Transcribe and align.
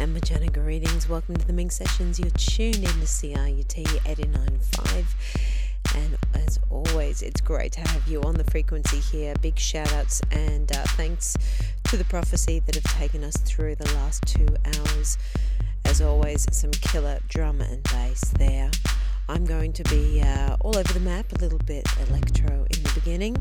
And 0.00 0.16
Majana 0.16 0.52
greetings. 0.52 1.08
Welcome 1.08 1.36
to 1.36 1.46
the 1.46 1.52
Minx 1.52 1.76
Sessions. 1.76 2.18
You're 2.18 2.30
tuned 2.30 2.78
in 2.78 2.82
to 2.82 3.06
CIUT 3.06 3.64
89.5. 3.64 5.04
And 5.94 6.18
as 6.34 6.58
always, 6.68 7.22
it's 7.22 7.40
great 7.40 7.72
to 7.72 7.80
have 7.80 8.08
you 8.08 8.20
on 8.22 8.34
the 8.34 8.42
frequency 8.44 8.98
here. 8.98 9.34
Big 9.40 9.56
shout 9.56 9.92
outs 9.92 10.20
and 10.32 10.70
uh, 10.72 10.82
thanks 10.96 11.36
to 11.84 11.96
the 11.96 12.04
prophecy 12.04 12.60
that 12.66 12.74
have 12.74 12.98
taken 12.98 13.22
us 13.22 13.36
through 13.36 13.76
the 13.76 13.90
last 13.94 14.24
two 14.26 14.48
hours. 14.64 15.16
As 15.84 16.00
always, 16.00 16.46
some 16.50 16.72
killer 16.72 17.20
drum 17.28 17.60
and 17.60 17.82
bass 17.84 18.32
there. 18.36 18.72
I'm 19.28 19.44
going 19.44 19.72
to 19.74 19.82
be 19.84 20.20
uh, 20.20 20.56
all 20.60 20.76
over 20.76 20.92
the 20.92 21.00
map, 21.00 21.32
a 21.32 21.36
little 21.36 21.58
bit 21.60 21.86
electro 22.08 22.66
in 22.70 22.82
the 22.82 22.92
beginning, 22.94 23.36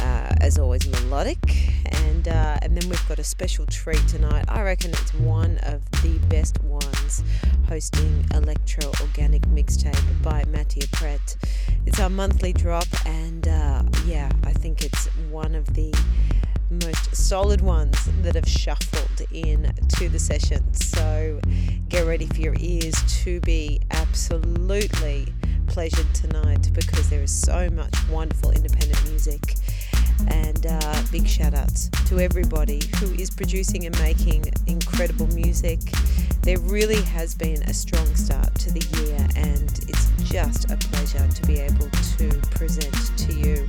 uh, 0.00 0.34
as 0.40 0.58
always 0.58 0.86
melodic, 0.88 1.38
and 1.86 2.28
uh, 2.28 2.58
and 2.60 2.76
then 2.76 2.88
we've 2.90 3.08
got 3.08 3.18
a 3.18 3.24
special 3.24 3.64
treat 3.66 4.06
tonight. 4.08 4.44
I 4.48 4.62
reckon 4.62 4.90
it's 4.90 5.14
one 5.14 5.58
of 5.62 5.82
the 6.02 6.18
best 6.28 6.62
ones, 6.64 7.22
hosting 7.68 8.26
Electro 8.34 8.90
Organic 9.00 9.42
Mixtape 9.42 10.22
by 10.22 10.44
Mattia 10.48 10.86
Prete. 10.92 11.36
It's 11.86 11.98
our 11.98 12.10
monthly 12.10 12.52
drop, 12.52 12.86
and 13.06 13.48
uh, 13.48 13.82
yeah, 14.06 14.30
I 14.44 14.52
think 14.52 14.84
it's 14.84 15.06
one 15.30 15.54
of 15.54 15.72
the 15.74 15.94
most 16.72 17.14
solid 17.14 17.60
ones 17.60 17.96
that 18.22 18.34
have 18.34 18.48
shuffled 18.48 19.26
in 19.30 19.72
to 19.96 20.08
the 20.08 20.18
session. 20.18 20.72
So 20.74 21.40
get 21.88 22.06
ready 22.06 22.26
for 22.26 22.40
your 22.40 22.54
ears 22.58 22.94
to 23.24 23.40
be 23.40 23.80
absolutely 23.90 25.28
pleasured 25.66 26.12
tonight 26.14 26.70
because 26.74 27.08
there 27.08 27.22
is 27.22 27.32
so 27.32 27.70
much 27.70 27.94
wonderful 28.08 28.50
independent 28.50 29.02
music. 29.08 29.54
And 30.28 30.66
uh, 30.66 31.02
big 31.10 31.26
shout 31.26 31.54
outs 31.54 31.88
to 32.06 32.20
everybody 32.20 32.80
who 32.98 33.12
is 33.14 33.30
producing 33.30 33.86
and 33.86 33.98
making 34.00 34.44
incredible 34.66 35.26
music. 35.28 35.80
There 36.42 36.58
really 36.58 37.00
has 37.02 37.34
been 37.34 37.62
a 37.62 37.74
strong 37.74 38.14
start 38.14 38.54
to 38.56 38.72
the 38.72 38.84
year, 39.00 39.26
and 39.36 39.70
it's 39.88 40.10
just 40.30 40.70
a 40.70 40.76
pleasure 40.76 41.26
to 41.26 41.46
be 41.46 41.58
able 41.58 41.88
to 41.90 42.28
present 42.50 43.18
to 43.18 43.32
you 43.32 43.66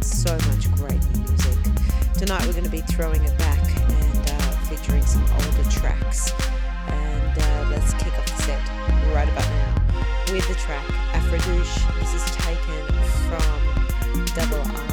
so 0.00 0.32
much 0.32 0.70
great 0.72 1.04
music. 1.16 1.77
Tonight 2.18 2.44
we're 2.46 2.52
going 2.52 2.64
to 2.64 2.68
be 2.68 2.80
throwing 2.80 3.22
it 3.22 3.38
back 3.38 3.60
and 3.60 4.30
uh, 4.30 4.50
featuring 4.66 5.06
some 5.06 5.22
older 5.22 5.70
tracks. 5.70 6.32
And 6.88 7.38
uh, 7.38 7.68
let's 7.70 7.94
kick 7.94 8.12
off 8.18 8.26
the 8.26 8.42
set 8.42 8.68
right 9.14 9.28
about 9.28 9.48
now 9.48 10.32
with 10.32 10.48
the 10.48 10.54
track 10.54 10.84
Afrodeutsche. 11.12 12.00
This 12.00 12.14
is 12.14 12.24
taken 12.34 12.86
from 13.28 14.24
Double 14.34 14.68
R. 14.76 14.87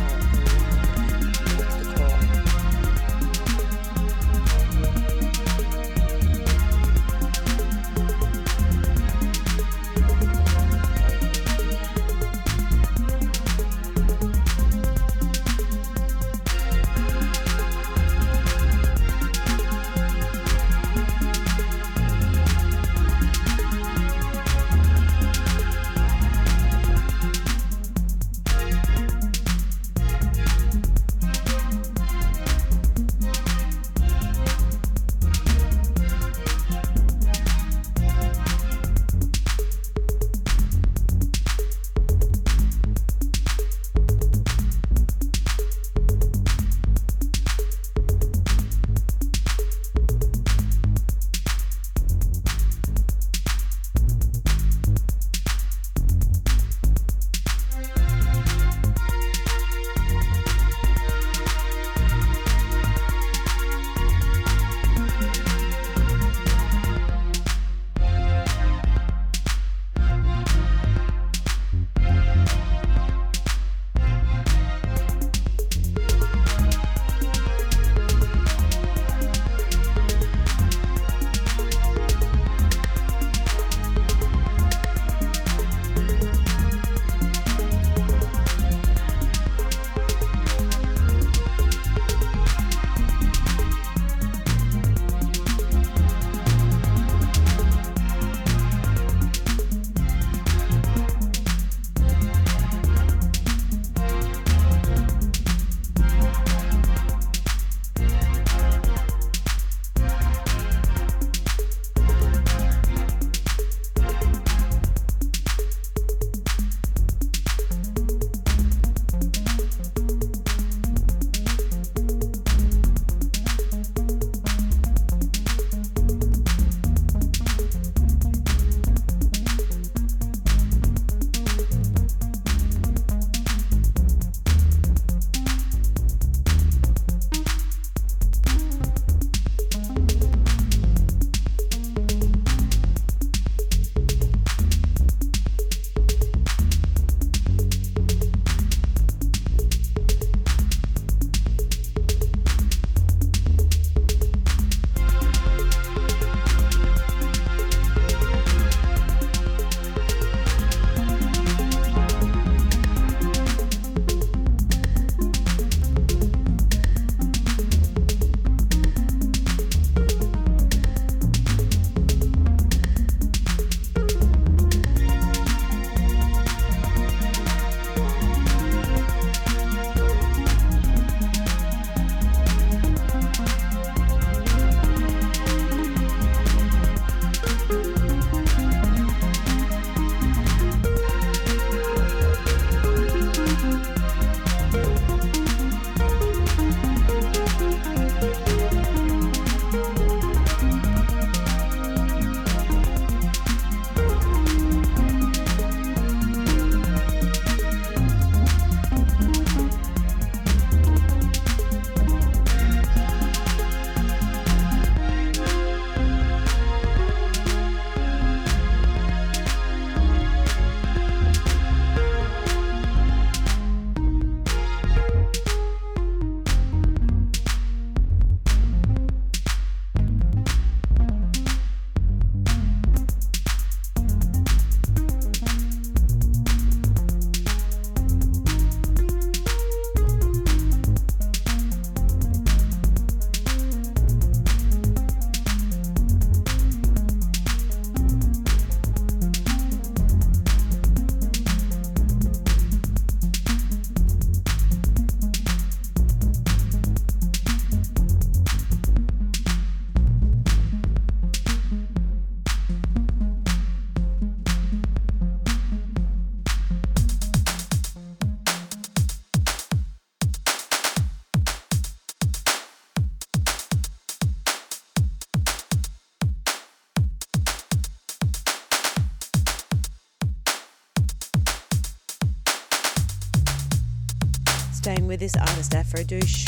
with 285.15 285.21
this 285.21 285.37
artist 285.37 285.71
Afrodeutsche. 285.71 286.45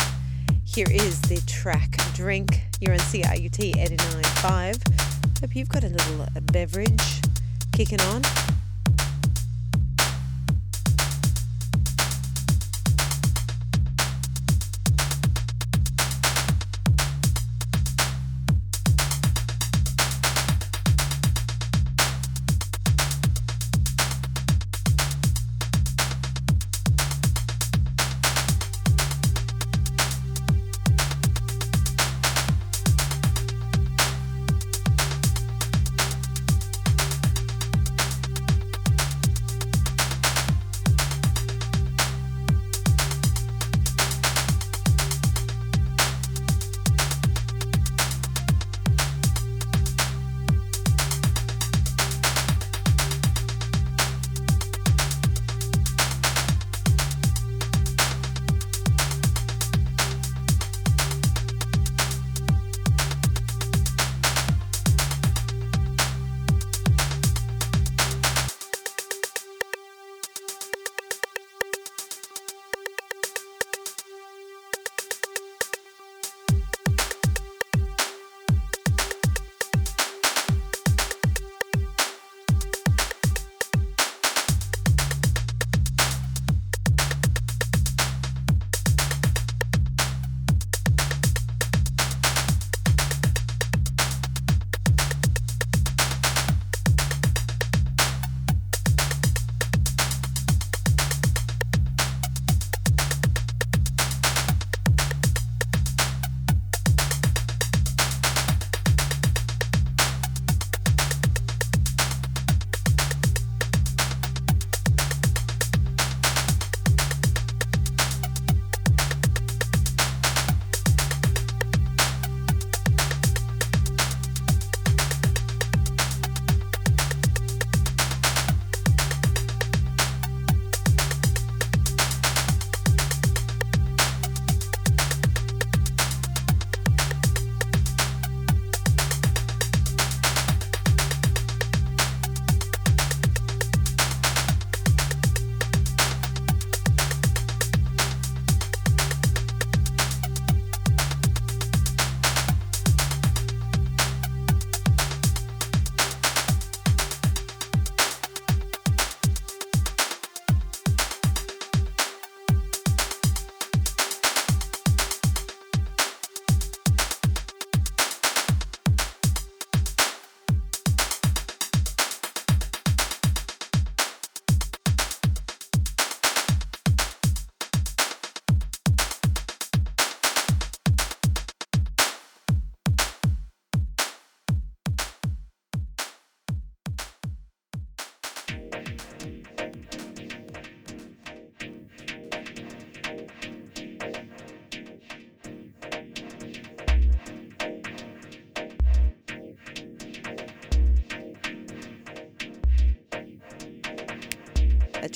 Here 0.66 0.88
is 0.92 1.22
the 1.22 1.42
track 1.48 1.98
Drink. 2.14 2.64
You're 2.82 2.92
on 2.92 3.00
CIUT 3.00 3.76
89.5. 3.76 5.40
Hope 5.40 5.56
you've 5.56 5.70
got 5.70 5.86
a 5.86 5.88
little 5.88 6.24
uh, 6.24 6.42
beverage 6.52 7.22
kicking 7.72 8.02
on. 8.02 8.24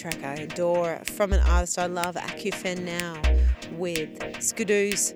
Track 0.02 0.24
I 0.24 0.34
adore 0.34 1.00
from 1.06 1.32
an 1.32 1.42
artist 1.42 1.78
I 1.78 1.86
love, 1.86 2.16
Akufen 2.16 2.82
Now, 2.86 3.22
with 3.74 4.18
Skidoos. 4.40 5.14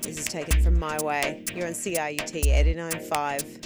This 0.00 0.16
is 0.16 0.24
taken 0.24 0.62
from 0.62 0.78
My 0.78 0.96
Way. 1.02 1.44
You're 1.54 1.66
on 1.66 1.74
CIUT 1.74 2.42
89.5. 2.42 3.63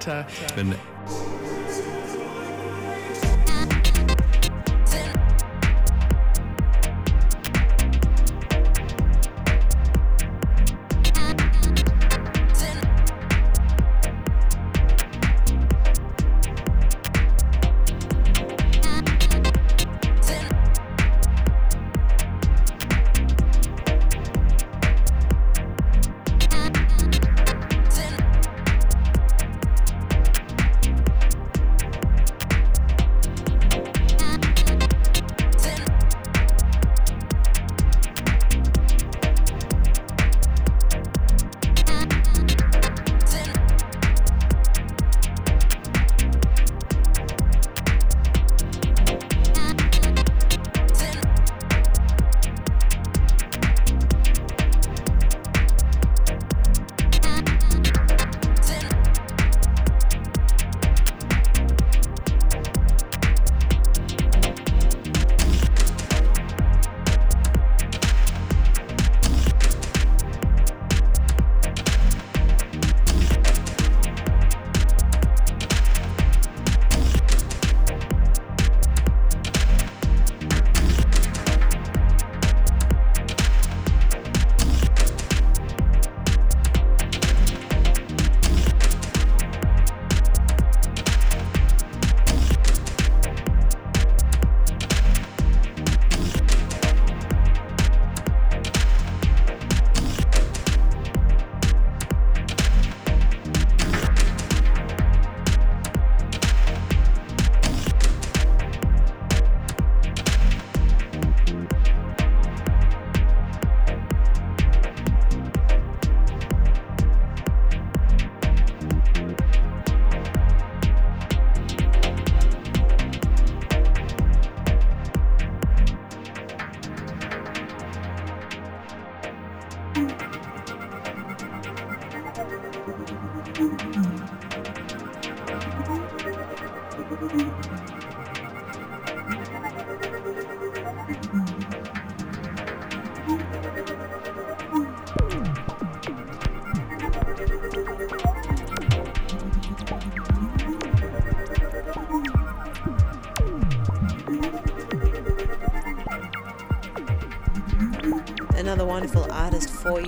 the 0.00 0.64
next. 0.64 0.84
Another 1.06 2.03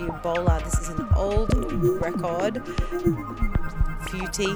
Bola. 0.04 0.60
This 0.62 0.78
is 0.80 0.88
an 0.90 1.08
old 1.16 1.54
record. 2.02 2.62
Futi, 4.06 4.54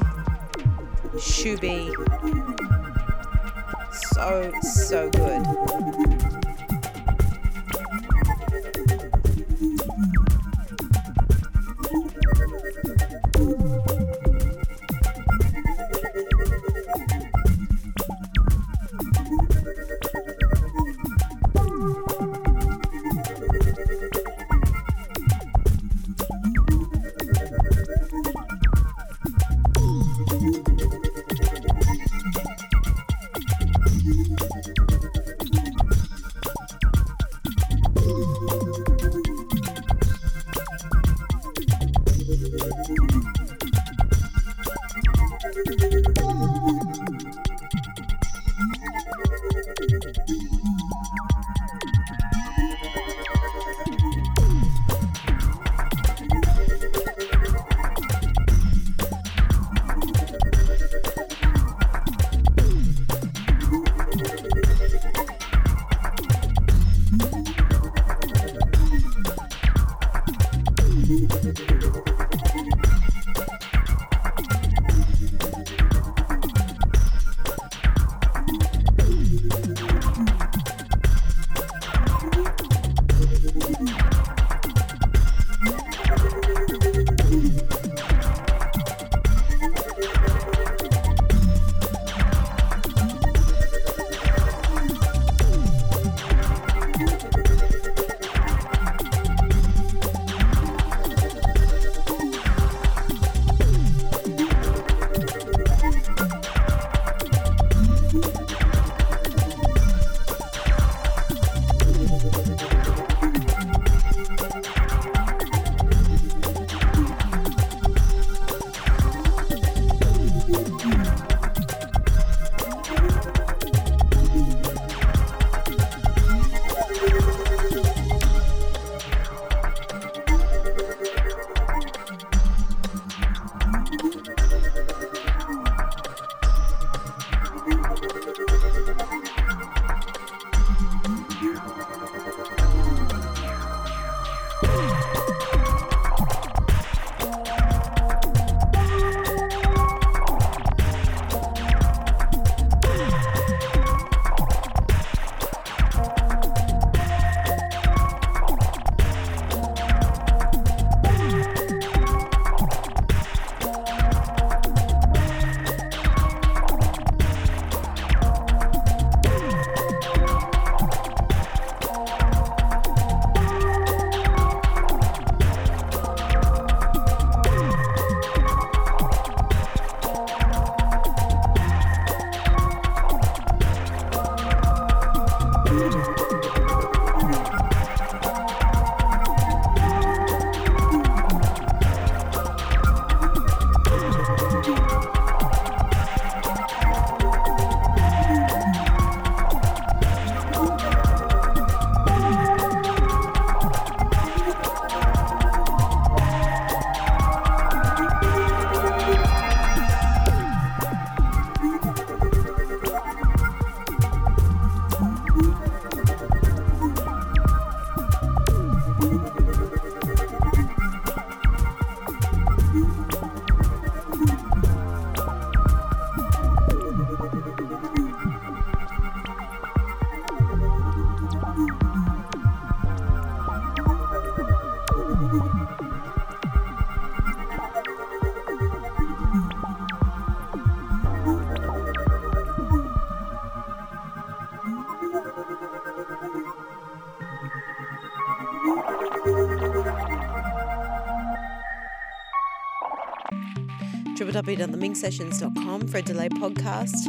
www.theminxsessions.com 254.57 255.89
for 255.89 255.99
a 255.99 256.03
delayed 256.03 256.33
podcast. 256.33 257.07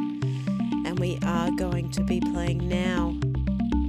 And 0.85 0.99
we 0.99 1.17
are 1.23 1.49
going 1.51 1.89
to 1.91 2.03
be 2.03 2.19
playing 2.19 2.67
now 2.67 3.15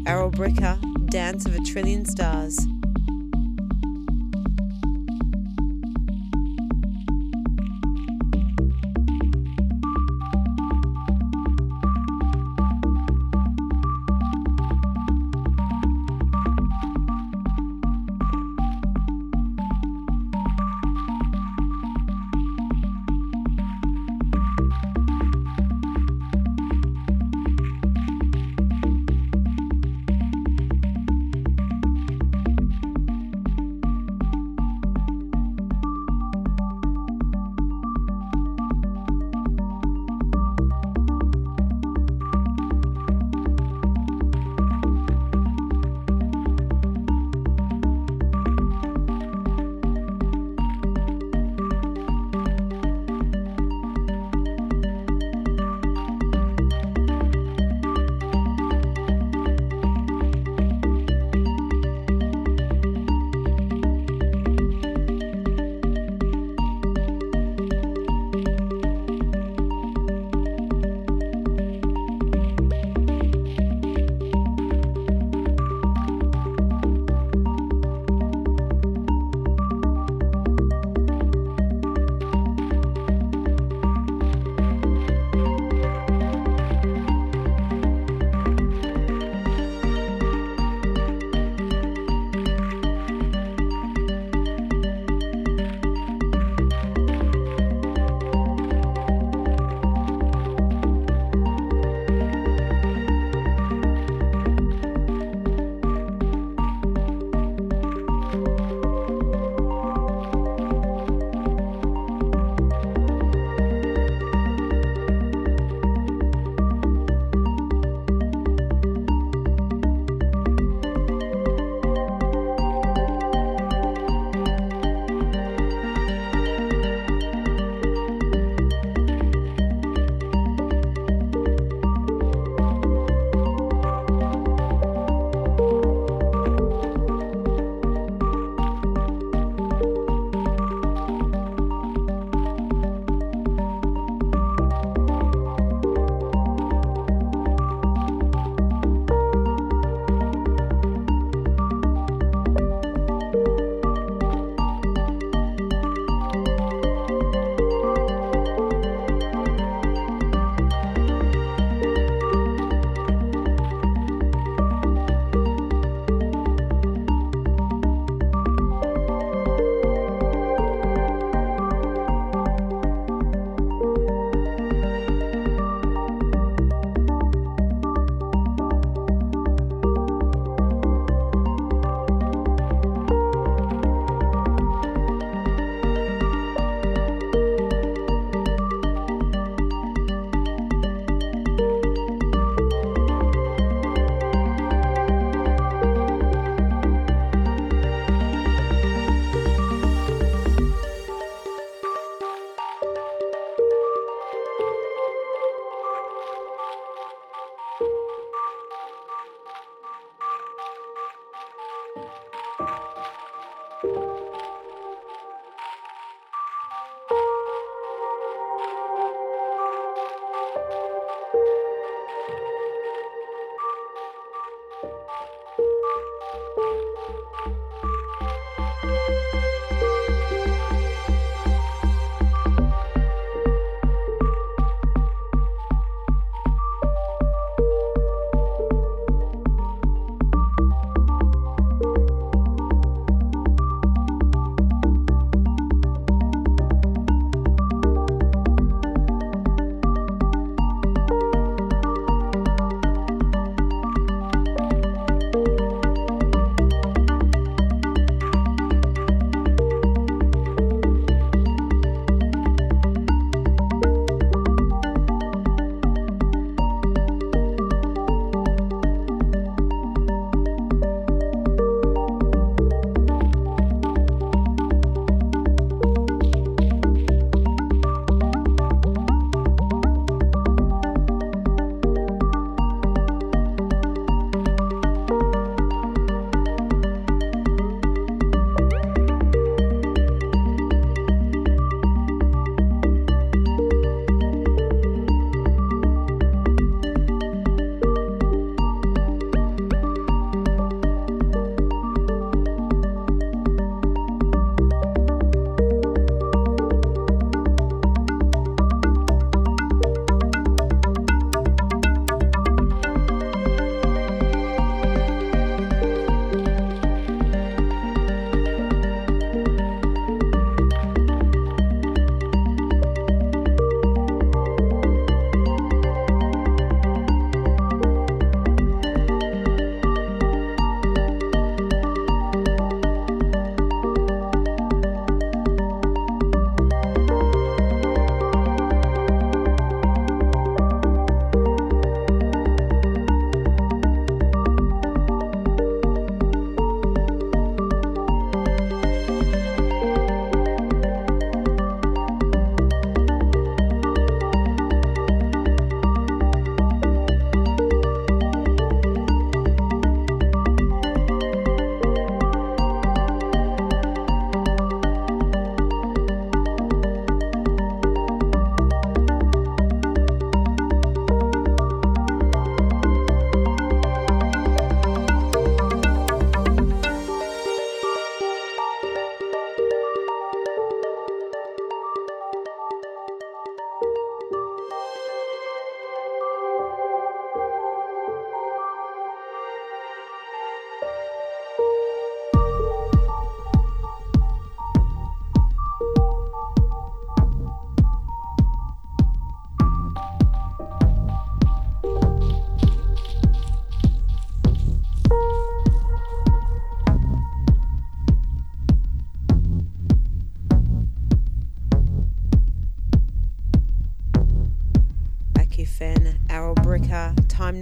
Aril 0.05 0.33
Brikha, 0.33 0.79
Dance 1.11 1.47
of 1.47 1.55
a 1.55 1.61
Trillion 1.61 2.05
Stars. 2.05 2.59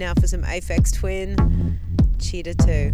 Now 0.01 0.15
for 0.15 0.27
some 0.27 0.41
Aphex 0.41 0.91
Twin. 0.91 1.79
Cheetah 2.19 2.55
2. 2.55 2.91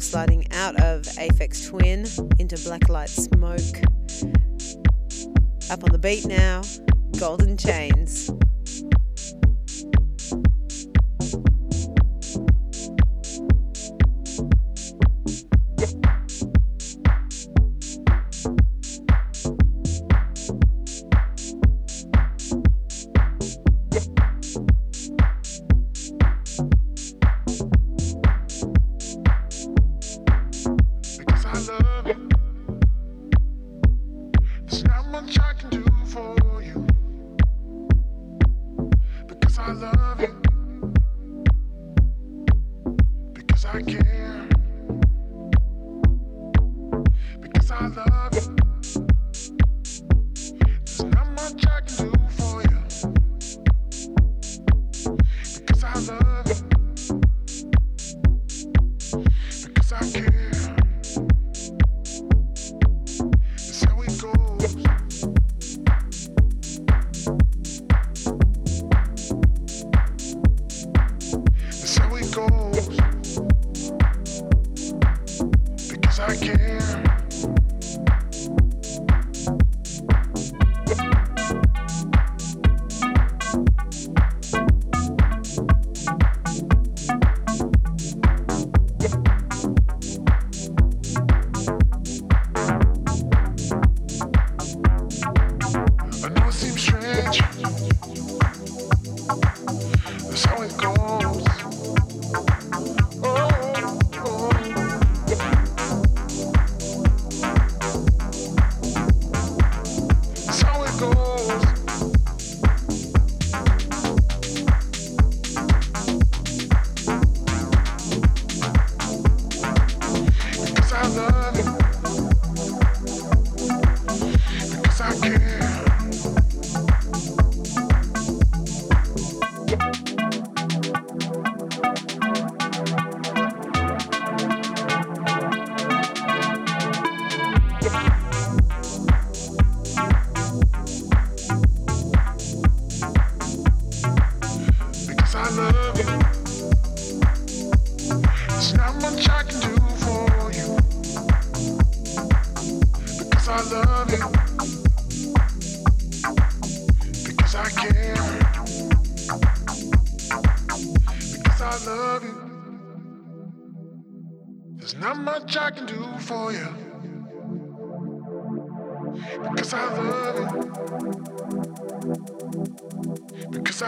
Course, 0.00 0.10
sliding 0.10 0.46
out 0.52 0.76
of 0.80 1.02
Aphex 1.02 1.68
Twin 1.68 2.00
into 2.38 2.56
Blacklight 2.56 3.08
Smoke. 3.08 3.76
Up 5.70 5.84
on 5.84 5.92
the 5.92 5.98
beat 5.98 6.26
now, 6.26 6.62
Golden 7.18 7.56
Chains. 7.56 8.30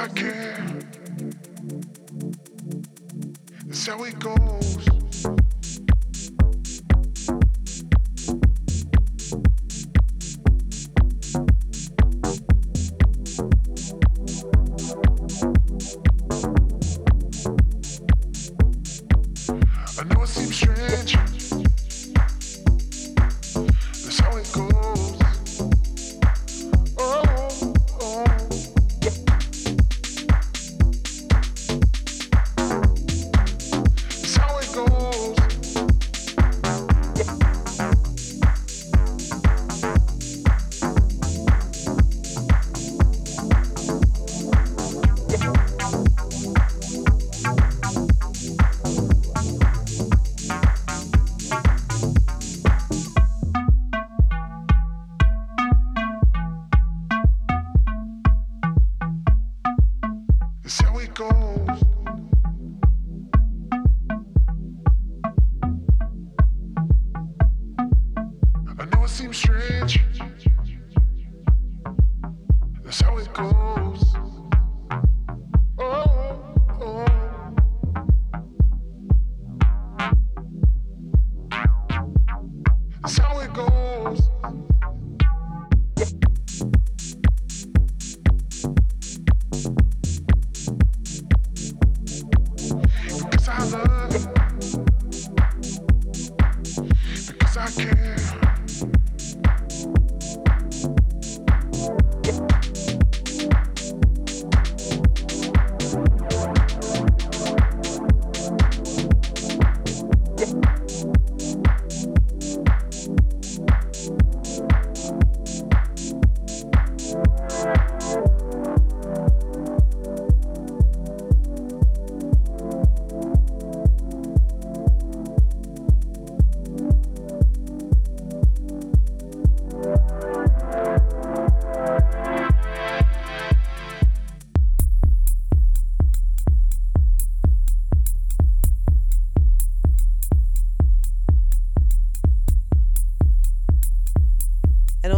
I. 0.02 0.08
That's 3.66 3.86
how 3.86 4.02
it 4.02 4.18
goes. 4.18 5.01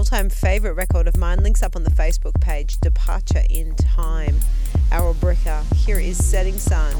All 0.04 0.18
time 0.18 0.28
favourite 0.28 0.76
record 0.76 1.08
of 1.08 1.16
mine. 1.16 1.42
Links 1.42 1.62
up 1.62 1.74
on 1.74 1.82
the 1.82 1.90
Facebook 1.90 2.38
page 2.38 2.76
Deeparture 2.80 3.46
in 3.48 3.74
Time. 3.74 4.38
Aril 4.90 5.14
Brikha. 5.14 5.64
Here 5.76 5.98
is 5.98 6.22
Setting 6.22 6.58
Sun. 6.58 6.94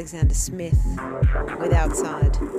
Alexander 0.00 0.34
Smith 0.34 0.78
with 1.58 1.74
Outside. 1.74 2.49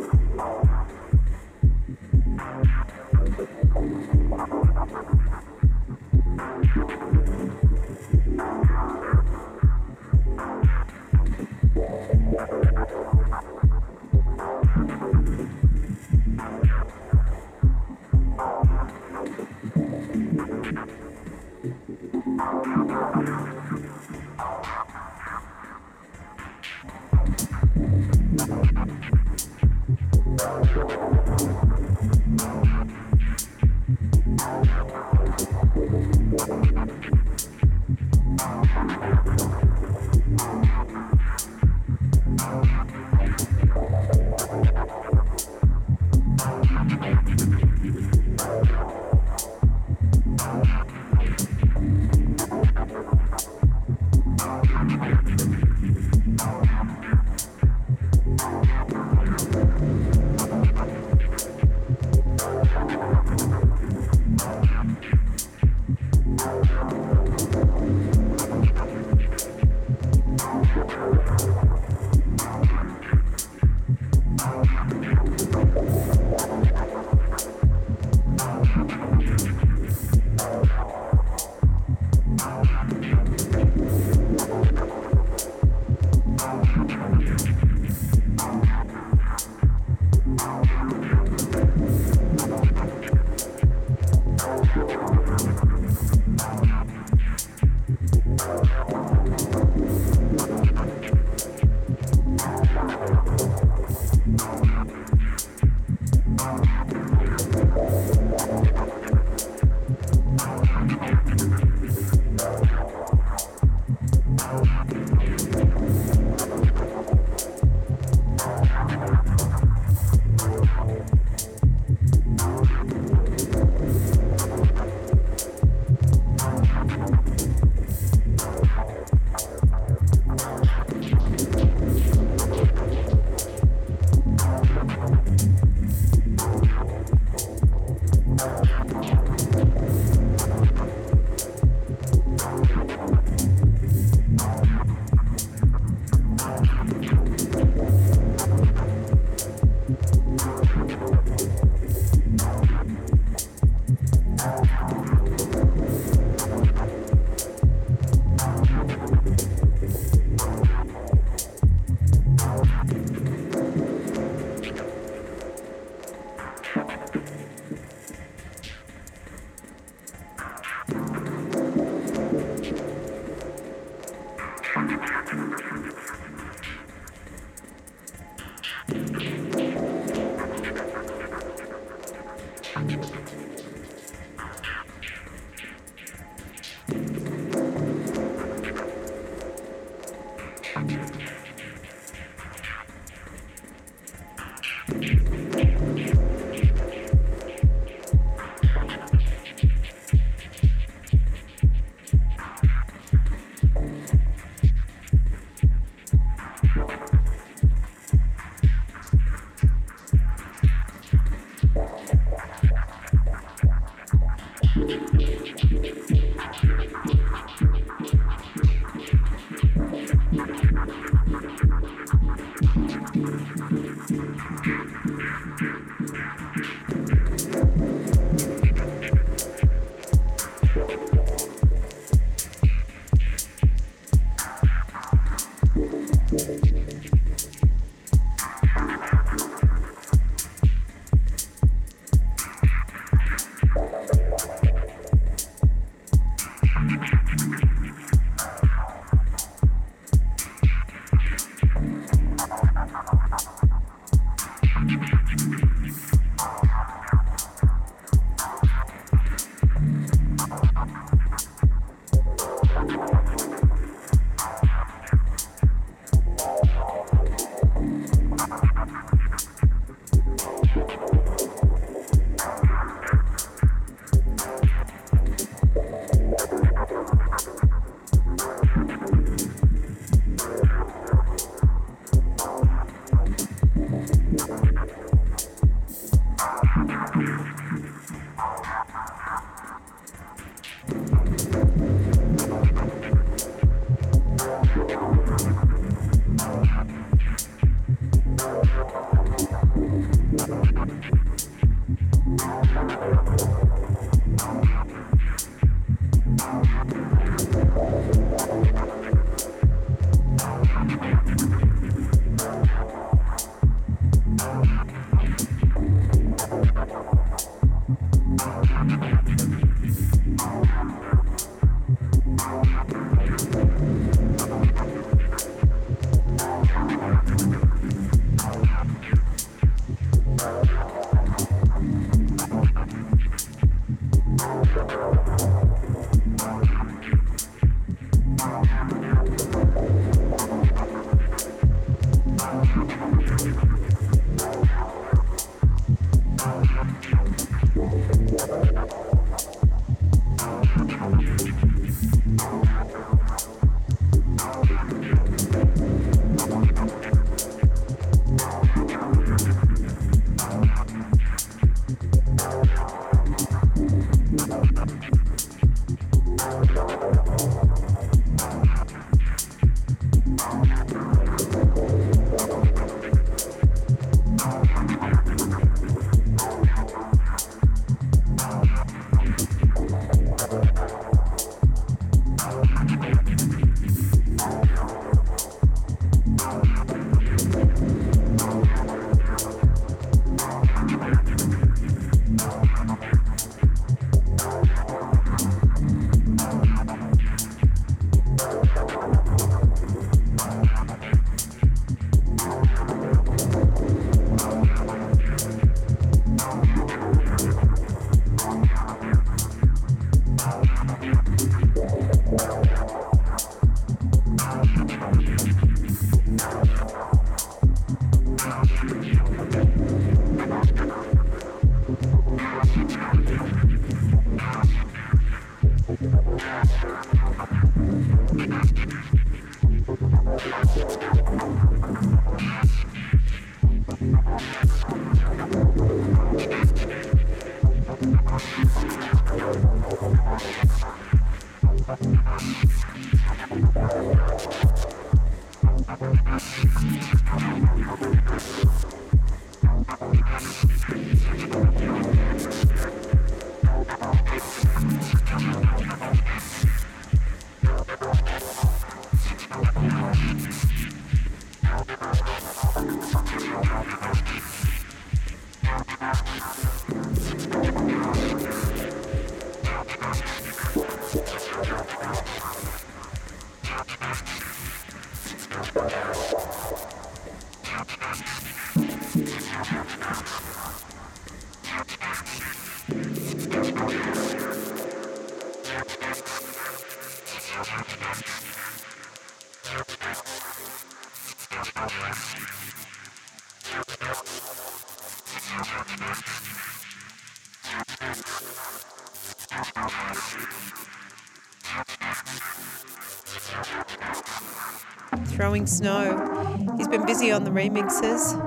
Throwing 505.52 505.68
Snow. 505.68 506.74
He's 506.78 506.88
been 506.88 507.06
busy 507.06 507.30
on 507.30 507.44
the 507.44 507.52
remixes. 507.52 508.38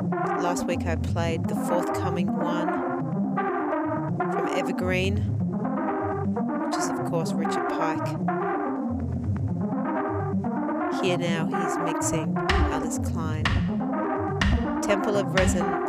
Last 0.43 0.67
week 0.67 0.87
I 0.87 0.97
played 0.97 1.47
the 1.47 1.55
forthcoming 1.55 2.35
one 2.35 2.69
from 4.33 4.49
Evergreen, 4.49 5.17
which 6.65 6.79
is, 6.79 6.89
of 6.89 7.05
course, 7.05 7.35
Richard 7.35 7.69
Pike. 7.69 8.09
Here 11.03 11.19
now 11.19 11.45
he's 11.45 11.77
mixing 11.85 12.35
Alex 12.49 12.99
Klein. 13.05 13.45
Temple 14.81 15.19
of 15.19 15.27
Resonance. 15.35 15.84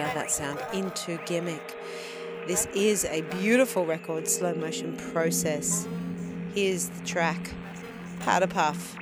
That 0.00 0.30
sound 0.30 0.58
into 0.72 1.18
Gimmik. 1.18 1.60
This 2.46 2.66
is 2.74 3.04
a 3.04 3.20
beautiful 3.20 3.84
record, 3.84 4.26
slow 4.26 4.54
motion 4.54 4.96
process. 4.96 5.86
Here's 6.54 6.88
the 6.88 7.04
track, 7.04 7.52
Powder 8.20 8.46
Puff. 8.46 8.96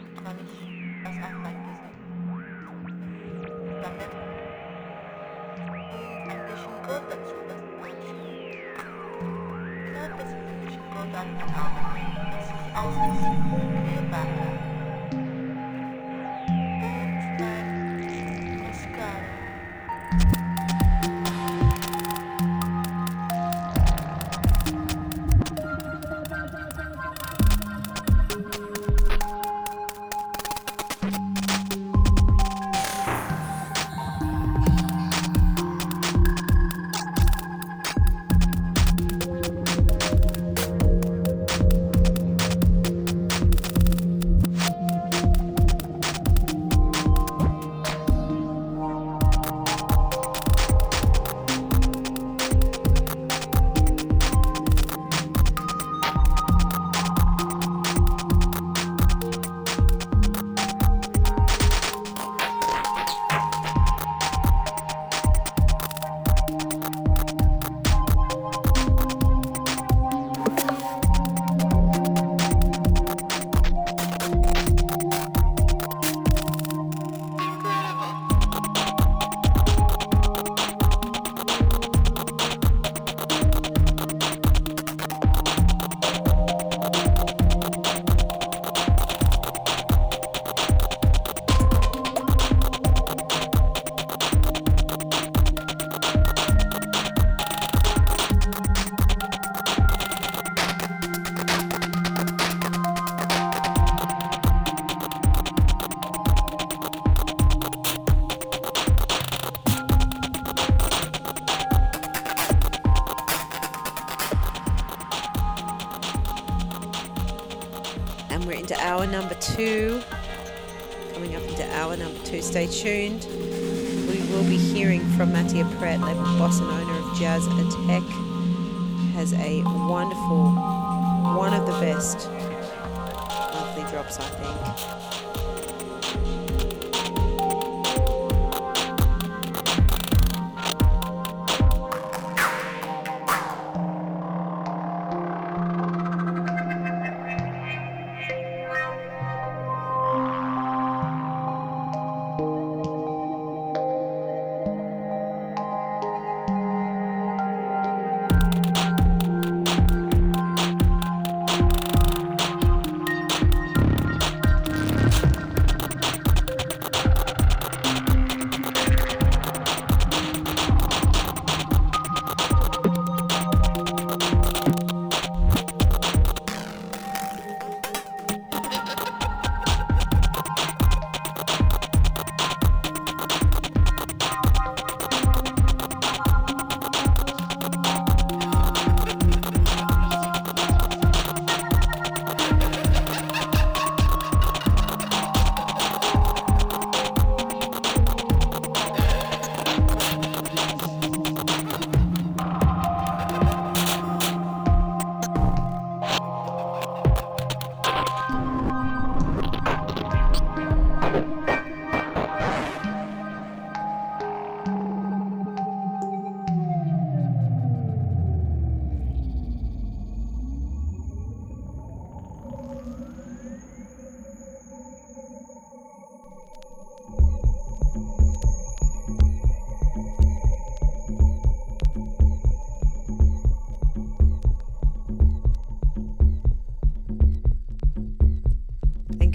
Two. 119.56 119.87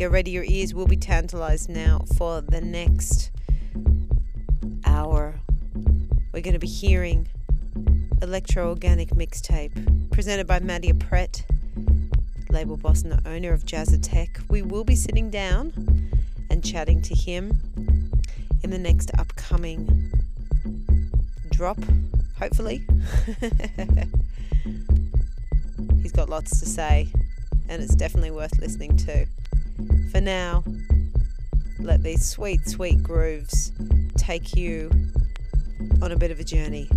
Get 0.04 0.12
ready, 0.12 0.32
your 0.32 0.44
ears 0.44 0.74
will 0.74 0.86
be 0.86 0.98
tantalized 0.98 1.70
now 1.70 2.04
for 2.18 2.42
the 2.42 2.60
next 2.60 3.32
hour. 4.86 5.36
We're 6.34 6.42
going 6.42 6.52
to 6.52 6.60
be 6.60 6.68
hearing 6.68 7.30
Electrorganic 8.20 9.12
Mixtape 9.12 10.12
presented 10.12 10.46
by 10.46 10.60
Mattia 10.60 10.94
Prete, 10.94 11.46
label 12.50 12.76
boss 12.76 13.04
and 13.04 13.14
the 13.14 13.30
owner 13.30 13.54
of 13.54 13.64
Jazzatech. 13.64 14.50
We 14.50 14.62
will 14.62 14.84
be 14.84 14.98
sitting 14.98 15.30
down 15.30 16.12
and 16.50 16.66
chatting 16.66 17.02
to 17.04 17.16
him 17.16 17.62
in 18.62 18.72
the 18.72 18.78
next 18.78 19.10
upcoming 19.18 20.12
drop, 21.50 21.80
hopefully. 22.38 22.86
He's 26.02 26.12
got 26.12 26.28
lots 26.28 26.60
to 26.60 26.66
say, 26.66 27.08
and 27.70 27.82
it's 27.82 27.96
definitely 27.96 28.32
worth 28.32 28.60
listening 28.60 28.98
to. 28.98 29.28
For 30.14 30.22
now, 30.22 30.64
let 31.80 32.04
these 32.04 32.24
sweet, 32.24 32.70
sweet 32.70 33.02
grooves 33.02 33.72
take 34.16 34.56
you 34.56 34.92
on 36.04 36.12
a 36.12 36.16
bit 36.16 36.30
of 36.30 36.40
a 36.40 36.44
journey. 36.44 36.88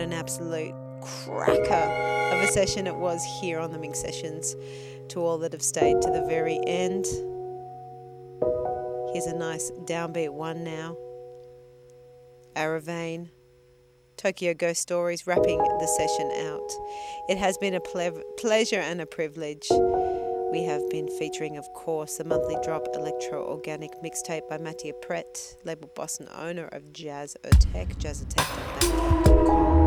What 0.00 0.06
an 0.06 0.14
absolute 0.14 0.74
cracker 1.02 2.34
of 2.34 2.42
a 2.42 2.46
session 2.46 2.86
it 2.86 2.96
was 2.96 3.22
here 3.42 3.58
on 3.58 3.70
the 3.70 3.78
Minx 3.78 4.00
Sessions. 4.00 4.56
To 5.10 5.20
all 5.20 5.36
that 5.36 5.52
have 5.52 5.60
stayed 5.60 6.00
to 6.00 6.08
the 6.10 6.24
very 6.26 6.58
end, 6.66 7.04
here's 9.12 9.26
a 9.26 9.36
nice 9.36 9.70
downbeat 9.84 10.30
one 10.30 10.64
now. 10.64 10.96
Arovane, 12.56 13.28
Tokyo 14.16 14.54
Ghost 14.54 14.80
Stories, 14.80 15.26
wrapping 15.26 15.58
the 15.58 15.86
session 15.98 16.30
out. 16.46 16.72
It 17.28 17.36
has 17.36 17.58
been 17.58 17.74
a 17.74 17.80
ple- 17.80 18.22
pleasure 18.38 18.80
and 18.80 19.02
a 19.02 19.06
privilege. 19.06 19.68
We 20.50 20.62
have 20.64 20.88
been 20.88 21.08
featuring, 21.18 21.58
of 21.58 21.70
course, 21.74 22.16
the 22.16 22.24
monthly 22.24 22.56
drop 22.64 22.86
Electrorganic 22.94 24.02
mixtape 24.02 24.48
by 24.48 24.56
Mattia 24.56 24.94
Prete, 24.94 25.56
label 25.66 25.90
boss 25.94 26.18
and 26.20 26.30
owner 26.30 26.68
of 26.72 26.90
Jazz 26.94 27.36
Otech, 27.44 27.96
jazzotech.com 27.96 29.79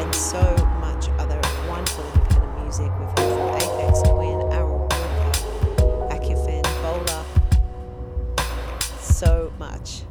and 0.00 0.14
so 0.14 0.42
much 0.80 1.08
other 1.18 1.40
wonderful 1.68 2.04
independent 2.14 2.62
music. 2.62 2.90
We've 2.98 3.08
heard 3.08 3.32
from 3.36 3.48
Aphex 3.58 4.02
Twin, 4.04 4.52
Arrow 4.52 4.78
Walker, 4.78 6.14
Akufen, 6.14 6.62
Bola, 6.82 7.24
so 9.00 9.52
much. 9.58 10.02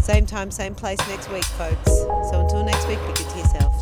Same 0.00 0.26
time, 0.26 0.50
same 0.50 0.74
place 0.74 0.98
next 1.08 1.30
week, 1.30 1.44
folks. 1.44 1.90
So 2.30 2.40
until 2.40 2.64
next 2.64 2.86
week, 2.88 2.98
be 3.06 3.12
good 3.14 3.28
to 3.30 3.38
yourself. 3.38 3.72